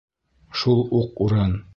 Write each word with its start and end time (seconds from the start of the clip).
Шул 0.61 0.81
уҡ 1.01 1.21
урын. 1.27 1.55